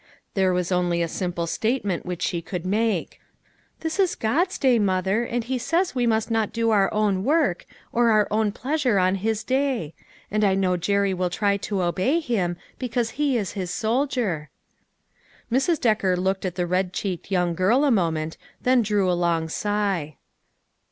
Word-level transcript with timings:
There 0.33 0.51
was 0.51 0.71
only 0.71 1.03
a 1.03 1.07
simple 1.07 1.45
statement 1.45 2.07
which 2.07 2.23
she 2.23 2.41
could 2.41 2.65
make." 2.65 3.21
This 3.81 3.99
is 3.99 4.15
God's 4.15 4.57
day, 4.57 4.79
mother, 4.79 5.23
and 5.23 5.43
he 5.43 5.59
says 5.59 5.93
we 5.93 6.07
must 6.07 6.31
not 6.31 6.51
do 6.51 6.71
our 6.71 6.91
own 6.91 7.17
A 7.17 7.19
SABBATH 7.19 7.21
TO 7.21 7.29
REMEMBER. 7.29 7.69
161 7.91 8.05
work, 8.09 8.09
or 8.09 8.09
our 8.33 8.41
own 8.41 8.51
pleasure 8.51 8.97
on 8.97 9.15
his 9.21 9.43
day; 9.43 9.93
and 10.31 10.43
I 10.43 10.55
know 10.55 10.75
Jerry 10.75 11.13
will 11.13 11.29
try 11.29 11.55
to 11.57 11.83
obey 11.83 12.19
him, 12.19 12.57
because 12.79 13.11
he 13.11 13.37
is 13.37 13.51
his 13.51 13.69
soldier." 13.69 14.49
Mrs. 15.51 15.79
Decker 15.79 16.17
looked 16.17 16.45
at 16.45 16.55
the 16.55 16.65
red 16.65 16.93
cheeked 16.93 17.29
young 17.29 17.53
girl 17.53 17.85
a 17.85 17.91
moment, 17.91 18.37
then 18.59 18.81
drew 18.81 19.07
a 19.07 19.13
long 19.13 19.49
sigh. 19.49 20.17